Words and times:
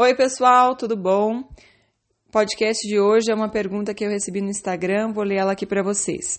Oi, 0.00 0.14
pessoal, 0.14 0.76
tudo 0.76 0.96
bom? 0.96 1.42
Podcast 2.30 2.86
de 2.86 3.00
hoje 3.00 3.32
é 3.32 3.34
uma 3.34 3.50
pergunta 3.50 3.92
que 3.92 4.04
eu 4.04 4.08
recebi 4.08 4.40
no 4.40 4.48
Instagram, 4.48 5.12
vou 5.12 5.24
ler 5.24 5.38
ela 5.38 5.50
aqui 5.50 5.66
para 5.66 5.82
vocês. 5.82 6.38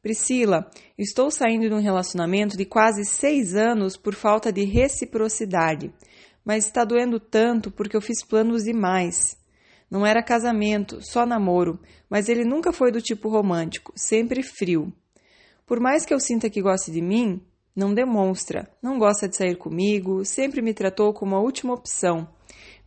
Priscila, 0.00 0.66
estou 0.96 1.30
saindo 1.30 1.68
de 1.68 1.74
um 1.74 1.82
relacionamento 1.82 2.56
de 2.56 2.64
quase 2.64 3.04
seis 3.04 3.54
anos 3.54 3.98
por 3.98 4.14
falta 4.14 4.50
de 4.50 4.64
reciprocidade, 4.64 5.92
mas 6.42 6.64
está 6.64 6.82
doendo 6.82 7.20
tanto 7.20 7.70
porque 7.70 7.94
eu 7.94 8.00
fiz 8.00 8.24
planos 8.24 8.64
demais. 8.64 9.36
Não 9.90 10.06
era 10.06 10.22
casamento, 10.22 11.00
só 11.02 11.26
namoro, 11.26 11.78
mas 12.08 12.30
ele 12.30 12.46
nunca 12.46 12.72
foi 12.72 12.90
do 12.90 13.02
tipo 13.02 13.28
romântico, 13.28 13.92
sempre 13.94 14.42
frio. 14.42 14.90
Por 15.66 15.78
mais 15.78 16.06
que 16.06 16.14
eu 16.14 16.18
sinta 16.18 16.48
que 16.48 16.62
goste 16.62 16.90
de 16.90 17.02
mim, 17.02 17.42
não 17.76 17.92
demonstra, 17.92 18.70
não 18.82 18.98
gosta 18.98 19.28
de 19.28 19.36
sair 19.36 19.56
comigo, 19.56 20.24
sempre 20.24 20.62
me 20.62 20.72
tratou 20.72 21.12
como 21.12 21.36
a 21.36 21.42
última 21.42 21.74
opção. 21.74 22.26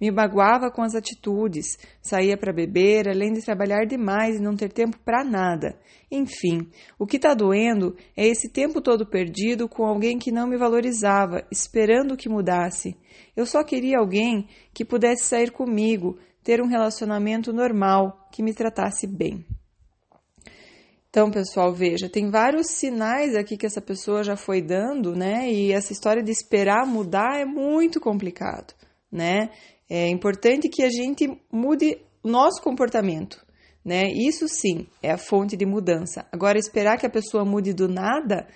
Me 0.03 0.11
baguava 0.11 0.69
com 0.69 0.81
as 0.81 0.95
atitudes, 0.95 1.77
saía 2.01 2.35
para 2.35 2.51
beber, 2.51 3.07
além 3.07 3.31
de 3.31 3.41
trabalhar 3.41 3.85
demais 3.85 4.35
e 4.35 4.41
não 4.41 4.53
ter 4.53 4.69
tempo 4.69 4.99
para 4.99 5.23
nada. 5.23 5.79
Enfim, 6.11 6.67
o 6.99 7.07
que 7.07 7.15
está 7.15 7.33
doendo 7.33 7.95
é 8.13 8.27
esse 8.27 8.49
tempo 8.49 8.81
todo 8.81 9.05
perdido 9.05 9.69
com 9.69 9.85
alguém 9.85 10.19
que 10.19 10.29
não 10.29 10.45
me 10.45 10.57
valorizava, 10.57 11.47
esperando 11.49 12.17
que 12.17 12.27
mudasse. 12.27 12.97
Eu 13.33 13.45
só 13.45 13.63
queria 13.63 13.99
alguém 13.99 14.49
que 14.73 14.83
pudesse 14.83 15.23
sair 15.23 15.51
comigo, 15.51 16.17
ter 16.43 16.61
um 16.61 16.67
relacionamento 16.67 17.53
normal, 17.53 18.27
que 18.29 18.43
me 18.43 18.53
tratasse 18.53 19.07
bem. 19.07 19.45
Então, 21.09 21.31
pessoal, 21.31 21.73
veja, 21.73 22.09
tem 22.09 22.29
vários 22.29 22.71
sinais 22.71 23.37
aqui 23.37 23.55
que 23.55 23.65
essa 23.65 23.79
pessoa 23.79 24.21
já 24.21 24.35
foi 24.35 24.61
dando, 24.61 25.15
né? 25.15 25.49
E 25.49 25.71
essa 25.71 25.93
história 25.93 26.21
de 26.21 26.31
esperar 26.31 26.85
mudar 26.85 27.39
é 27.39 27.45
muito 27.45 28.01
complicado, 28.01 28.73
né? 29.09 29.49
É 29.89 30.09
importante 30.09 30.69
que 30.69 30.83
a 30.83 30.89
gente 30.89 31.29
mude 31.51 31.97
nosso 32.23 32.61
comportamento, 32.61 33.45
né? 33.83 34.07
Isso 34.13 34.47
sim 34.47 34.87
é 35.01 35.11
a 35.11 35.17
fonte 35.17 35.57
de 35.57 35.65
mudança. 35.65 36.25
Agora, 36.31 36.57
esperar 36.57 36.97
que 36.97 37.05
a 37.05 37.09
pessoa 37.09 37.43
mude 37.43 37.73
do 37.73 37.87
nada 37.87 38.47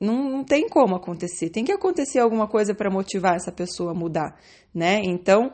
não, 0.00 0.30
não 0.30 0.44
tem 0.44 0.68
como 0.68 0.96
acontecer. 0.96 1.50
Tem 1.50 1.64
que 1.64 1.72
acontecer 1.72 2.18
alguma 2.18 2.48
coisa 2.48 2.74
para 2.74 2.90
motivar 2.90 3.36
essa 3.36 3.52
pessoa 3.52 3.90
a 3.90 3.94
mudar, 3.94 4.40
né? 4.74 5.00
Então, 5.04 5.52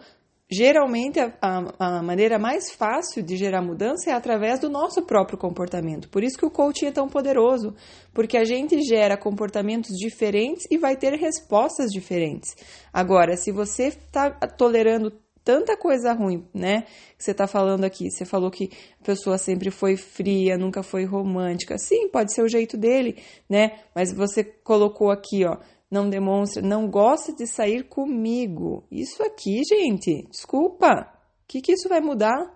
geralmente 0.51 1.19
a, 1.19 1.33
a, 1.41 1.99
a, 1.99 2.03
maneira 2.03 2.39
mais 2.39 2.71
fácil 2.71 3.23
de 3.23 3.37
gerar 3.37 3.63
mudança 3.63 4.11
é 4.11 4.13
através 4.13 4.61
do 4.61 4.71
nosso 4.71 5.03
próprio 5.03 5.39
comportamento. 5.39 6.09
Por 6.09 6.23
isso 6.23 6.39
que 6.39 6.47
o 6.47 6.51
coaching 6.51 6.87
é 6.87 6.93
tão 6.93 7.09
poderoso, 7.09 7.75
porque 8.13 8.37
a 8.37 8.45
gente 8.45 8.81
gera 8.83 9.17
comportamentos 9.17 9.97
diferentes 9.97 10.67
e 10.71 10.79
vai 10.79 10.97
ter 10.97 11.15
respostas 11.15 11.91
diferentes. 11.91 12.55
Agora, 12.93 13.37
se 13.37 13.51
você 13.51 13.89
está 13.89 14.31
tolerando 14.31 15.13
tanta 15.47 15.77
coisa 15.77 16.13
ruim, 16.13 16.45
né? 16.53 16.83
Que 17.17 17.23
você 17.23 17.31
está 17.31 17.47
falando 17.47 17.85
aqui. 17.85 18.11
Você 18.11 18.25
falou 18.25 18.51
que 18.51 18.69
a 19.01 19.05
pessoa 19.05 19.39
sempre 19.39 19.71
foi 19.71 19.97
fria, 19.97 20.59
nunca 20.59 20.83
foi 20.83 21.05
romântica. 21.05 21.79
Sim, 21.79 22.09
pode 22.09 22.35
ser 22.35 22.43
o 22.43 22.49
jeito 22.49 22.77
dele, 22.77 23.23
né? 23.49 23.79
Mas 23.95 24.13
você 24.13 24.43
colocou 24.43 25.09
aqui, 25.09 25.45
ó 25.45 25.59
não 25.91 26.09
demonstra, 26.09 26.62
não 26.62 26.89
gosta 26.89 27.33
de 27.33 27.47
sair 27.47 27.84
comigo. 27.84 28.84
Isso 28.91 29.23
aqui, 29.23 29.62
gente, 29.69 30.27
desculpa. 30.31 31.12
O 31.45 31.47
que, 31.47 31.61
que 31.61 31.73
isso 31.73 31.89
vai 31.89 32.01
mudar? 32.01 32.55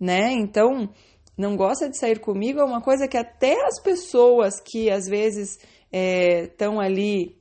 Né? 0.00 0.32
Então, 0.32 0.88
não 1.36 1.56
gosta 1.56 1.88
de 1.88 1.98
sair 1.98 2.18
comigo 2.18 2.60
é 2.60 2.64
uma 2.64 2.80
coisa 2.80 3.08
que 3.08 3.16
até 3.16 3.54
as 3.66 3.80
pessoas 3.80 4.60
que 4.60 4.90
às 4.90 5.06
vezes 5.06 5.58
estão 5.92 6.80
é, 6.80 6.86
ali, 6.86 7.36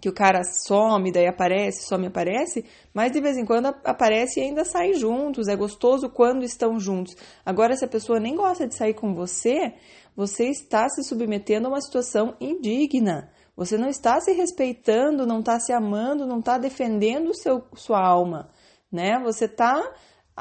que 0.00 0.08
o 0.08 0.12
cara 0.12 0.42
some, 0.44 1.12
daí 1.12 1.26
aparece, 1.26 1.86
some, 1.86 2.06
aparece, 2.06 2.64
mas 2.92 3.12
de 3.12 3.20
vez 3.20 3.36
em 3.36 3.44
quando 3.44 3.66
aparece 3.84 4.40
e 4.40 4.42
ainda 4.42 4.64
sai 4.64 4.94
juntos. 4.94 5.46
É 5.46 5.54
gostoso 5.54 6.10
quando 6.10 6.44
estão 6.44 6.78
juntos. 6.78 7.14
Agora, 7.46 7.76
se 7.76 7.84
a 7.84 7.88
pessoa 7.88 8.18
nem 8.18 8.34
gosta 8.34 8.66
de 8.66 8.74
sair 8.74 8.94
com 8.94 9.14
você, 9.14 9.74
você 10.16 10.48
está 10.48 10.88
se 10.88 11.02
submetendo 11.04 11.66
a 11.66 11.70
uma 11.70 11.80
situação 11.80 12.36
indigna. 12.40 13.30
Você 13.56 13.76
não 13.76 13.88
está 13.88 14.20
se 14.20 14.32
respeitando, 14.32 15.26
não 15.26 15.40
está 15.40 15.60
se 15.60 15.72
amando, 15.72 16.26
não 16.26 16.38
está 16.38 16.56
defendendo 16.58 17.34
seu, 17.34 17.64
sua 17.74 18.00
alma, 18.00 18.48
né? 18.90 19.18
Você 19.20 19.44
está 19.44 19.82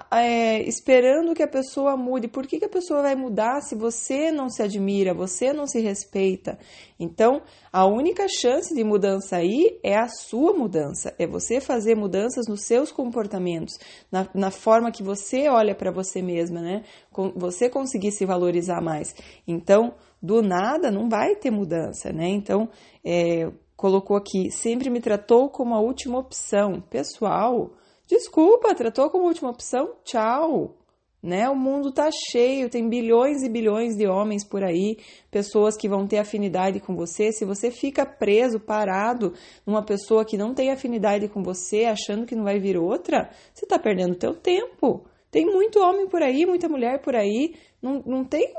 é, 0.09 0.61
esperando 0.63 1.33
que 1.33 1.43
a 1.43 1.47
pessoa 1.47 1.97
mude. 1.97 2.27
Por 2.27 2.47
que, 2.47 2.59
que 2.59 2.65
a 2.65 2.69
pessoa 2.69 3.01
vai 3.01 3.15
mudar 3.15 3.61
se 3.61 3.75
você 3.75 4.31
não 4.31 4.49
se 4.49 4.63
admira, 4.63 5.13
você 5.13 5.51
não 5.51 5.67
se 5.67 5.81
respeita? 5.81 6.57
Então, 6.97 7.41
a 7.73 7.85
única 7.85 8.25
chance 8.29 8.73
de 8.73 8.83
mudança 8.83 9.37
aí 9.37 9.79
é 9.83 9.97
a 9.97 10.07
sua 10.07 10.53
mudança, 10.53 11.13
é 11.19 11.27
você 11.27 11.59
fazer 11.59 11.95
mudanças 11.95 12.47
nos 12.47 12.61
seus 12.61 12.91
comportamentos, 12.91 13.77
na, 14.11 14.27
na 14.33 14.51
forma 14.51 14.91
que 14.91 15.03
você 15.03 15.49
olha 15.49 15.75
para 15.75 15.91
você 15.91 16.21
mesma, 16.21 16.61
né? 16.61 16.83
Com, 17.11 17.31
você 17.35 17.69
conseguir 17.69 18.11
se 18.11 18.25
valorizar 18.25 18.81
mais. 18.81 19.13
Então, 19.45 19.93
do 20.21 20.41
nada 20.41 20.89
não 20.89 21.09
vai 21.09 21.35
ter 21.35 21.51
mudança, 21.51 22.13
né? 22.13 22.29
Então, 22.29 22.69
é, 23.03 23.51
colocou 23.75 24.15
aqui, 24.15 24.51
sempre 24.51 24.89
me 24.89 25.01
tratou 25.01 25.49
como 25.49 25.73
a 25.73 25.81
última 25.81 26.19
opção. 26.19 26.79
Pessoal, 26.79 27.71
desculpa, 28.15 28.75
tratou 28.75 29.09
como 29.09 29.25
última 29.25 29.49
opção? 29.49 29.95
Tchau. 30.03 30.75
Né? 31.23 31.47
O 31.47 31.55
mundo 31.55 31.91
tá 31.91 32.09
cheio, 32.31 32.67
tem 32.67 32.89
bilhões 32.89 33.43
e 33.43 33.49
bilhões 33.49 33.95
de 33.95 34.07
homens 34.07 34.43
por 34.43 34.63
aí, 34.63 34.97
pessoas 35.29 35.77
que 35.77 35.87
vão 35.87 36.07
ter 36.07 36.17
afinidade 36.17 36.79
com 36.79 36.95
você. 36.95 37.31
Se 37.31 37.45
você 37.45 37.69
fica 37.69 38.05
preso, 38.05 38.59
parado 38.59 39.33
numa 39.65 39.83
pessoa 39.85 40.25
que 40.25 40.35
não 40.35 40.55
tem 40.55 40.71
afinidade 40.71 41.27
com 41.27 41.43
você, 41.43 41.85
achando 41.85 42.25
que 42.25 42.35
não 42.35 42.43
vai 42.43 42.59
vir 42.59 42.75
outra, 42.75 43.29
você 43.53 43.67
tá 43.67 43.77
perdendo 43.77 44.15
teu 44.15 44.33
tempo. 44.33 45.05
Tem 45.29 45.45
muito 45.45 45.79
homem 45.79 46.07
por 46.07 46.23
aí, 46.23 46.45
muita 46.45 46.67
mulher 46.67 47.01
por 47.01 47.15
aí, 47.15 47.53
não, 47.81 48.01
não 48.05 48.25
tem 48.25 48.51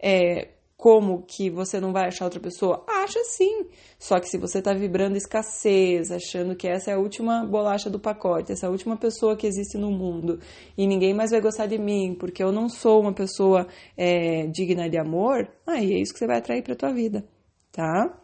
é, 0.00 0.48
como 0.80 1.22
que 1.26 1.50
você 1.50 1.78
não 1.78 1.92
vai 1.92 2.06
achar 2.06 2.24
outra 2.24 2.40
pessoa? 2.40 2.82
Acha 2.88 3.22
sim. 3.24 3.66
Só 3.98 4.18
que 4.18 4.26
se 4.26 4.38
você 4.38 4.60
está 4.60 4.72
vibrando 4.72 5.14
escassez, 5.14 6.10
achando 6.10 6.56
que 6.56 6.66
essa 6.66 6.90
é 6.90 6.94
a 6.94 6.98
última 6.98 7.44
bolacha 7.44 7.90
do 7.90 8.00
pacote, 8.00 8.52
essa 8.52 8.64
é 8.64 8.68
a 8.68 8.72
última 8.72 8.96
pessoa 8.96 9.36
que 9.36 9.46
existe 9.46 9.76
no 9.76 9.90
mundo 9.90 10.40
e 10.78 10.86
ninguém 10.86 11.12
mais 11.12 11.32
vai 11.32 11.40
gostar 11.42 11.66
de 11.66 11.76
mim 11.76 12.16
porque 12.18 12.42
eu 12.42 12.50
não 12.50 12.66
sou 12.70 13.02
uma 13.02 13.12
pessoa 13.12 13.68
é, 13.94 14.46
digna 14.46 14.88
de 14.88 14.96
amor, 14.96 15.46
aí 15.66 15.92
é 15.92 16.00
isso 16.00 16.14
que 16.14 16.18
você 16.18 16.26
vai 16.26 16.38
atrair 16.38 16.62
para 16.62 16.74
tua 16.74 16.94
vida, 16.94 17.26
tá? 17.70 18.18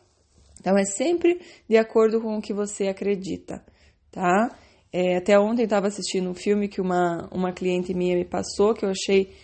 Então 0.58 0.78
é 0.78 0.84
sempre 0.86 1.42
de 1.68 1.76
acordo 1.76 2.22
com 2.22 2.38
o 2.38 2.40
que 2.40 2.54
você 2.54 2.88
acredita, 2.88 3.62
tá? 4.10 4.56
É, 4.90 5.18
até 5.18 5.38
ontem 5.38 5.64
estava 5.64 5.88
assistindo 5.88 6.30
um 6.30 6.34
filme 6.34 6.68
que 6.68 6.80
uma, 6.80 7.28
uma 7.30 7.52
cliente 7.52 7.92
minha 7.92 8.16
me 8.16 8.24
passou 8.24 8.72
que 8.72 8.82
eu 8.82 8.88
achei 8.88 9.34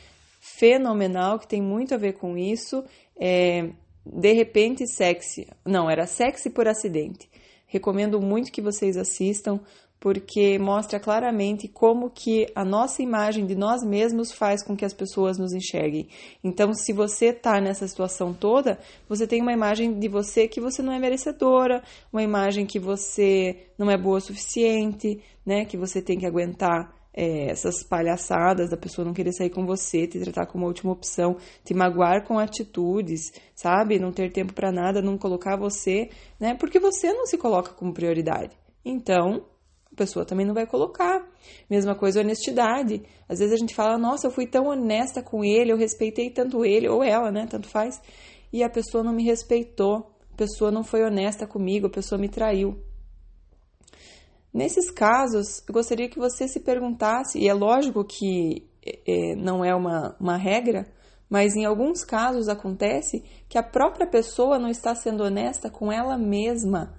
fenomenal, 0.42 1.38
que 1.38 1.46
tem 1.46 1.62
muito 1.62 1.94
a 1.94 1.96
ver 1.96 2.14
com 2.14 2.36
isso. 2.36 2.84
É, 3.16 3.70
de 4.04 4.32
repente, 4.32 4.84
sexy. 4.88 5.46
Não, 5.64 5.88
era 5.88 6.04
sexy 6.04 6.50
por 6.50 6.66
acidente. 6.66 7.30
Recomendo 7.64 8.20
muito 8.20 8.50
que 8.50 8.60
vocês 8.60 8.96
assistam, 8.96 9.60
porque 10.00 10.58
mostra 10.58 10.98
claramente 10.98 11.68
como 11.68 12.10
que 12.10 12.48
a 12.56 12.64
nossa 12.64 13.00
imagem 13.00 13.46
de 13.46 13.54
nós 13.54 13.84
mesmos 13.84 14.32
faz 14.32 14.64
com 14.64 14.76
que 14.76 14.84
as 14.84 14.92
pessoas 14.92 15.38
nos 15.38 15.52
enxerguem. 15.52 16.08
Então, 16.42 16.74
se 16.74 16.92
você 16.92 17.26
está 17.26 17.60
nessa 17.60 17.86
situação 17.86 18.34
toda, 18.34 18.80
você 19.08 19.28
tem 19.28 19.40
uma 19.40 19.52
imagem 19.52 19.96
de 19.96 20.08
você 20.08 20.48
que 20.48 20.60
você 20.60 20.82
não 20.82 20.92
é 20.92 20.98
merecedora, 20.98 21.84
uma 22.12 22.22
imagem 22.22 22.66
que 22.66 22.80
você 22.80 23.68
não 23.78 23.88
é 23.88 23.96
boa 23.96 24.18
o 24.18 24.20
suficiente, 24.20 25.22
né? 25.46 25.64
Que 25.64 25.76
você 25.76 26.02
tem 26.02 26.18
que 26.18 26.26
aguentar 26.26 26.92
é, 27.14 27.50
essas 27.50 27.82
palhaçadas 27.82 28.70
da 28.70 28.76
pessoa 28.76 29.04
não 29.04 29.12
querer 29.12 29.32
sair 29.32 29.50
com 29.50 29.66
você, 29.66 30.06
te 30.06 30.18
tratar 30.20 30.46
como 30.46 30.66
última 30.66 30.92
opção, 30.92 31.36
te 31.64 31.74
magoar 31.74 32.26
com 32.26 32.38
atitudes, 32.38 33.32
sabe? 33.54 33.98
Não 33.98 34.12
ter 34.12 34.32
tempo 34.32 34.52
para 34.54 34.72
nada, 34.72 35.02
não 35.02 35.18
colocar 35.18 35.56
você, 35.56 36.08
né? 36.40 36.54
Porque 36.54 36.80
você 36.80 37.12
não 37.12 37.26
se 37.26 37.36
coloca 37.36 37.72
como 37.72 37.92
prioridade. 37.92 38.56
Então, 38.84 39.44
a 39.92 39.96
pessoa 39.96 40.24
também 40.24 40.46
não 40.46 40.54
vai 40.54 40.66
colocar. 40.66 41.28
Mesma 41.68 41.94
coisa, 41.94 42.20
honestidade. 42.20 43.02
Às 43.28 43.40
vezes 43.40 43.54
a 43.54 43.58
gente 43.58 43.74
fala, 43.74 43.98
nossa, 43.98 44.26
eu 44.26 44.30
fui 44.30 44.46
tão 44.46 44.66
honesta 44.66 45.22
com 45.22 45.44
ele, 45.44 45.70
eu 45.70 45.76
respeitei 45.76 46.30
tanto 46.30 46.64
ele, 46.64 46.88
ou 46.88 47.02
ela, 47.02 47.30
né? 47.30 47.46
Tanto 47.48 47.68
faz. 47.68 48.00
E 48.50 48.62
a 48.62 48.70
pessoa 48.70 49.04
não 49.04 49.12
me 49.12 49.24
respeitou, 49.24 50.10
a 50.32 50.36
pessoa 50.36 50.70
não 50.70 50.82
foi 50.82 51.02
honesta 51.02 51.46
comigo, 51.46 51.86
a 51.86 51.90
pessoa 51.90 52.18
me 52.18 52.28
traiu. 52.28 52.78
Nesses 54.52 54.90
casos, 54.90 55.62
eu 55.66 55.72
gostaria 55.72 56.08
que 56.08 56.18
você 56.18 56.46
se 56.46 56.60
perguntasse, 56.60 57.38
e 57.38 57.48
é 57.48 57.54
lógico 57.54 58.04
que 58.04 58.68
é, 59.06 59.34
não 59.36 59.64
é 59.64 59.74
uma, 59.74 60.14
uma 60.20 60.36
regra, 60.36 60.86
mas 61.28 61.56
em 61.56 61.64
alguns 61.64 62.04
casos 62.04 62.48
acontece 62.48 63.24
que 63.48 63.56
a 63.56 63.62
própria 63.62 64.06
pessoa 64.06 64.58
não 64.58 64.68
está 64.68 64.94
sendo 64.94 65.24
honesta 65.24 65.70
com 65.70 65.90
ela 65.90 66.18
mesma, 66.18 66.94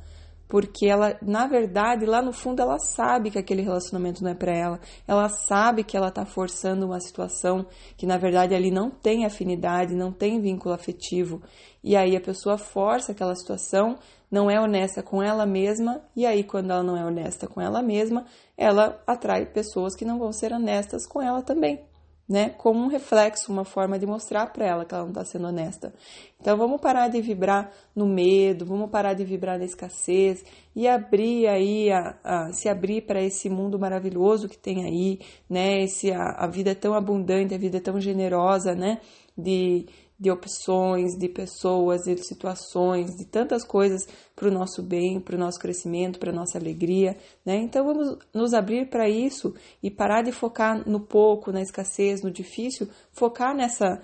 porque 0.48 0.86
ela, 0.86 1.18
na 1.22 1.48
verdade, 1.48 2.06
lá 2.06 2.22
no 2.22 2.32
fundo, 2.32 2.62
ela 2.62 2.78
sabe 2.78 3.32
que 3.32 3.40
aquele 3.40 3.62
relacionamento 3.62 4.24
não 4.24 4.32
é 4.32 4.36
para 4.36 4.52
ela, 4.52 4.80
ela 5.08 5.28
sabe 5.30 5.84
que 5.84 5.98
ela 5.98 6.10
está 6.10 6.26
forçando 6.26 6.86
uma 6.86 7.00
situação 7.00 7.66
que, 7.98 8.06
na 8.06 8.18
verdade, 8.18 8.54
ali 8.54 8.70
não 8.70 8.90
tem 8.90 9.26
afinidade, 9.26 9.96
não 9.96 10.12
tem 10.12 10.40
vínculo 10.40 10.76
afetivo, 10.76 11.42
e 11.84 11.96
aí 11.96 12.16
a 12.16 12.22
pessoa 12.22 12.58
força 12.58 13.12
aquela 13.12 13.36
situação 13.36 13.98
não 14.30 14.50
é 14.50 14.60
honesta 14.60 15.02
com 15.02 15.22
ela 15.22 15.46
mesma, 15.46 16.02
e 16.16 16.26
aí, 16.26 16.44
quando 16.44 16.72
ela 16.72 16.84
não 16.84 16.98
é 16.98 17.06
honesta 17.06 17.48
com 17.48 17.62
ela 17.62 17.82
mesma, 17.82 18.26
ela 18.58 19.02
atrai 19.08 19.46
pessoas 19.46 19.96
que 19.96 20.06
não 20.06 20.20
vão 20.20 20.32
ser 20.32 20.52
honestas 20.52 21.08
com 21.08 21.22
ela 21.22 21.42
também 21.42 21.80
né? 22.28 22.50
Como 22.50 22.80
um 22.80 22.88
reflexo, 22.88 23.52
uma 23.52 23.66
forma 23.66 24.00
de 24.00 24.06
mostrar 24.06 24.48
para 24.48 24.66
ela 24.66 24.86
que 24.86 24.94
ela 24.94 25.04
não 25.04 25.12
está 25.12 25.26
sendo 25.26 25.48
honesta. 25.48 25.94
Então 26.40 26.58
vamos 26.58 26.80
parar 26.80 27.10
de 27.10 27.22
vibrar 27.22 27.72
no 27.96 28.06
medo, 28.06 28.66
vamos 28.66 28.90
parar 28.90 29.14
de 29.14 29.24
vibrar 29.24 29.58
na 29.58 29.66
escassez 29.66 30.44
e 30.76 30.88
abrir 30.88 31.48
aí, 31.48 31.92
a, 31.92 32.18
a 32.24 32.54
se 32.54 32.70
abrir 32.70 33.02
para 33.02 33.22
esse 33.22 33.50
mundo 33.50 33.78
maravilhoso 33.78 34.48
que 34.48 34.58
tem 34.58 34.86
aí, 34.86 35.20
né? 35.50 35.84
Esse, 35.84 36.12
a, 36.12 36.32
a 36.32 36.48
vida 36.48 36.72
é 36.72 36.76
tão 36.76 36.94
abundante, 36.94 37.54
a 37.54 37.58
vida 37.58 37.78
é 37.78 37.82
tão 37.82 38.00
generosa, 38.00 38.74
né? 38.74 39.00
De, 39.38 39.86
de 40.24 40.32
opções, 40.32 41.18
de 41.18 41.28
pessoas, 41.28 42.04
de 42.04 42.18
situações, 42.26 43.14
de 43.14 43.26
tantas 43.26 43.66
coisas 43.66 44.08
para 44.34 44.48
o 44.48 44.52
nosso 44.52 44.82
bem, 44.82 45.20
para 45.20 45.36
o 45.36 45.40
nosso 45.40 45.60
crescimento, 45.60 46.18
para 46.18 46.32
a 46.32 46.34
nossa 46.34 46.58
alegria, 46.58 47.18
né? 47.46 47.58
Então 47.58 47.84
vamos 47.84 48.18
nos 48.34 48.54
abrir 48.54 48.90
para 48.90 49.10
isso 49.10 49.54
e 49.84 49.92
parar 49.92 50.22
de 50.22 50.32
focar 50.32 50.90
no 50.90 51.02
pouco, 51.02 51.52
na 51.52 51.62
escassez, 51.62 52.22
no 52.24 52.32
difícil, 52.32 52.88
focar 53.12 53.54
nessa 53.54 54.02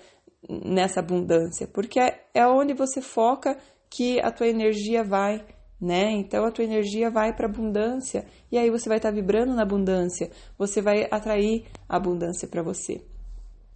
nessa 0.48 1.02
abundância, 1.02 1.68
porque 1.68 2.00
é, 2.00 2.26
é 2.34 2.48
onde 2.48 2.74
você 2.74 3.02
foca 3.02 3.58
que 3.90 4.22
a 4.22 4.32
tua 4.32 4.48
energia 4.48 5.04
vai, 5.04 5.46
né? 5.80 6.12
Então 6.12 6.46
a 6.46 6.52
tua 6.52 6.64
energia 6.64 7.10
vai 7.10 7.34
para 7.34 7.46
abundância 7.46 8.26
e 8.52 8.58
aí 8.58 8.70
você 8.70 8.88
vai 8.90 8.98
estar 8.98 9.10
tá 9.10 9.16
vibrando 9.16 9.54
na 9.54 9.64
abundância, 9.64 10.30
você 10.58 10.82
vai 10.82 11.08
atrair 11.12 11.66
a 11.88 11.98
abundância 11.98 12.48
para 12.48 12.62
você. 12.62 13.02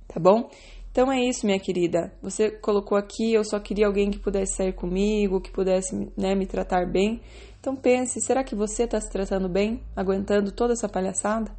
Tá 0.07 0.19
bom? 0.19 0.49
Então 0.93 1.11
é 1.11 1.19
isso, 1.27 1.43
minha 1.47 1.59
querida. 1.59 2.13
Você 2.21 2.51
colocou 2.51 2.95
aqui, 2.95 3.33
eu 3.33 3.43
só 3.43 3.59
queria 3.59 3.87
alguém 3.87 4.11
que 4.11 4.19
pudesse 4.19 4.57
sair 4.57 4.73
comigo, 4.73 5.41
que 5.41 5.51
pudesse 5.51 6.11
né, 6.15 6.35
me 6.35 6.45
tratar 6.45 6.85
bem. 6.85 7.19
Então 7.59 7.75
pense, 7.75 8.21
será 8.21 8.43
que 8.43 8.53
você 8.53 8.83
está 8.83 9.01
se 9.01 9.09
tratando 9.09 9.49
bem, 9.49 9.81
aguentando 9.95 10.51
toda 10.51 10.73
essa 10.73 10.87
palhaçada? 10.87 11.51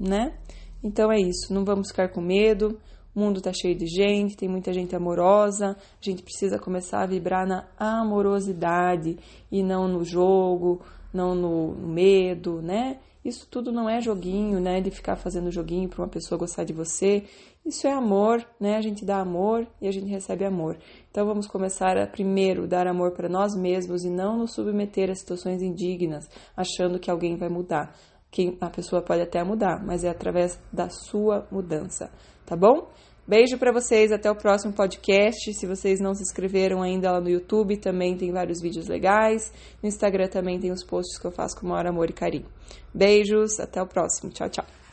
Né? 0.00 0.38
Então 0.82 1.12
é 1.12 1.20
isso, 1.20 1.52
não 1.52 1.66
vamos 1.66 1.88
ficar 1.90 2.08
com 2.08 2.22
medo. 2.22 2.80
O 3.14 3.20
mundo 3.20 3.38
está 3.38 3.52
cheio 3.52 3.76
de 3.76 3.86
gente, 3.86 4.38
tem 4.38 4.48
muita 4.48 4.72
gente 4.72 4.96
amorosa. 4.96 5.76
A 5.76 6.04
gente 6.04 6.22
precisa 6.22 6.58
começar 6.58 7.02
a 7.02 7.06
vibrar 7.06 7.46
na 7.46 7.68
amorosidade 7.78 9.18
e 9.52 9.62
não 9.62 9.86
no 9.86 10.02
jogo, 10.02 10.80
não 11.12 11.34
no 11.34 11.74
medo, 11.74 12.62
né? 12.62 13.00
Isso 13.26 13.48
tudo 13.50 13.72
não 13.72 13.88
é 13.88 14.00
joguinho, 14.00 14.60
né? 14.60 14.80
De 14.80 14.88
ficar 14.88 15.16
fazendo 15.16 15.50
joguinho 15.50 15.88
para 15.88 16.00
uma 16.00 16.08
pessoa 16.08 16.38
gostar 16.38 16.62
de 16.62 16.72
você. 16.72 17.24
Isso 17.64 17.84
é 17.84 17.92
amor, 17.92 18.46
né? 18.60 18.76
A 18.76 18.80
gente 18.80 19.04
dá 19.04 19.18
amor 19.18 19.66
e 19.82 19.88
a 19.88 19.90
gente 19.90 20.06
recebe 20.06 20.44
amor. 20.44 20.78
Então 21.10 21.26
vamos 21.26 21.48
começar 21.48 21.98
a 21.98 22.06
primeiro 22.06 22.68
dar 22.68 22.86
amor 22.86 23.10
para 23.10 23.28
nós 23.28 23.56
mesmos 23.56 24.04
e 24.04 24.10
não 24.10 24.38
nos 24.38 24.54
submeter 24.54 25.10
a 25.10 25.14
situações 25.16 25.60
indignas, 25.60 26.30
achando 26.56 27.00
que 27.00 27.10
alguém 27.10 27.36
vai 27.36 27.48
mudar. 27.48 27.92
Que 28.30 28.56
a 28.60 28.70
pessoa 28.70 29.02
pode 29.02 29.22
até 29.22 29.42
mudar, 29.42 29.84
mas 29.84 30.04
é 30.04 30.08
através 30.08 30.60
da 30.72 30.88
sua 30.88 31.48
mudança, 31.50 32.12
tá 32.44 32.54
bom? 32.54 32.88
Beijo 33.28 33.58
para 33.58 33.72
vocês, 33.72 34.12
até 34.12 34.30
o 34.30 34.36
próximo 34.36 34.72
podcast. 34.72 35.52
Se 35.52 35.66
vocês 35.66 35.98
não 35.98 36.14
se 36.14 36.22
inscreveram 36.22 36.80
ainda 36.80 37.10
lá 37.10 37.20
no 37.20 37.28
YouTube, 37.28 37.76
também 37.76 38.16
tem 38.16 38.30
vários 38.30 38.60
vídeos 38.60 38.86
legais. 38.86 39.52
No 39.82 39.88
Instagram 39.88 40.28
também 40.28 40.60
tem 40.60 40.70
os 40.70 40.84
posts 40.84 41.18
que 41.18 41.26
eu 41.26 41.32
faço 41.32 41.56
com 41.58 41.66
maior 41.66 41.88
amor 41.88 42.08
e 42.08 42.12
carinho. 42.12 42.46
Beijos, 42.94 43.58
até 43.58 43.82
o 43.82 43.86
próximo. 43.86 44.30
Tchau, 44.30 44.48
tchau. 44.48 44.85